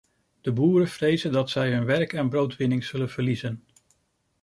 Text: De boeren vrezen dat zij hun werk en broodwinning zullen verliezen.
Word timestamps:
De 0.41 0.51
boeren 0.53 0.87
vrezen 0.87 1.31
dat 1.31 1.49
zij 1.49 1.71
hun 1.71 1.85
werk 1.85 2.13
en 2.13 2.29
broodwinning 2.29 2.83
zullen 2.83 3.09
verliezen. 3.09 3.63